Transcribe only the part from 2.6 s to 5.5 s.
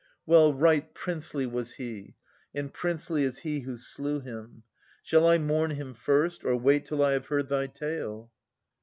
princely is he who slew him. Shall I